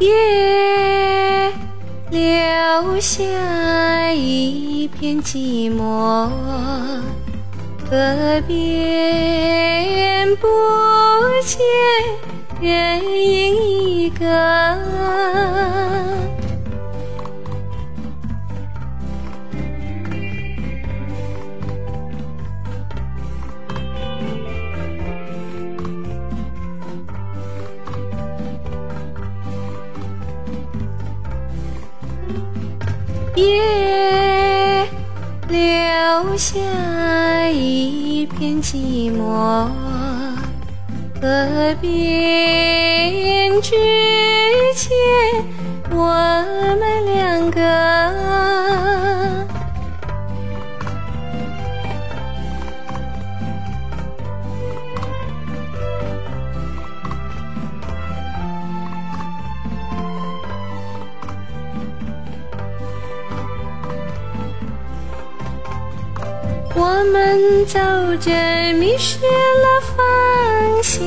[0.00, 1.52] 夜
[2.10, 3.22] 留下
[4.12, 6.28] 一片寂寞，
[7.88, 10.48] 河边不
[11.44, 11.60] 见
[12.60, 13.54] 人影
[13.86, 14.26] 一个。
[33.40, 34.86] 夜
[35.48, 36.58] 留下
[37.48, 39.66] 一片寂寞，
[41.20, 43.70] 河边之
[44.74, 44.90] 间，
[45.90, 46.69] 我
[66.74, 67.78] 我们走
[68.20, 68.30] 着
[68.74, 69.96] 迷失了方
[70.82, 70.98] 向，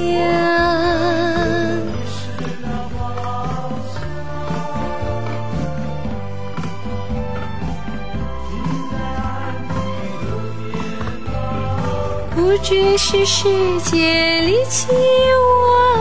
[12.36, 13.48] 不知是世
[13.82, 15.93] 界离弃我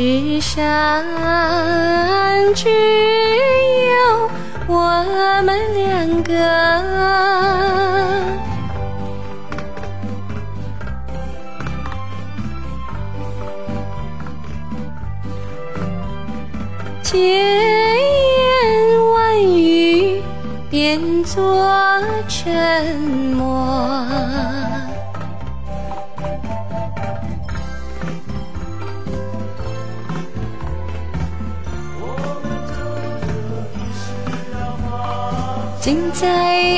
[0.00, 1.04] 世上
[2.54, 4.30] 只有
[4.66, 5.04] 我
[5.44, 6.32] 们两个，
[17.02, 18.00] 千言
[19.12, 20.22] 万语
[20.70, 21.68] 变作
[22.26, 22.96] 沉
[23.36, 24.06] 默。
[35.90, 36.28] 竟在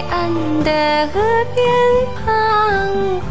[0.09, 0.33] 岸
[0.65, 1.21] 的河
[1.55, 1.63] 边
[2.25, 3.31] 彷徨，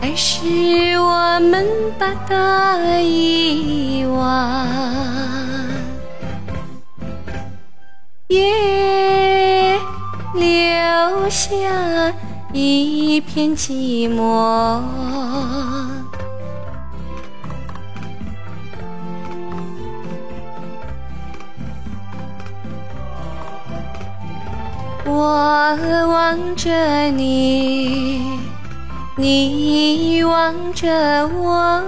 [0.00, 1.66] 还是我们
[1.98, 4.66] 把它遗忘，
[8.28, 9.78] 也
[10.32, 12.14] 留下。
[12.52, 14.80] 一片寂寞，
[25.04, 26.70] 我望着
[27.10, 28.38] 你，
[29.16, 31.82] 你望着我。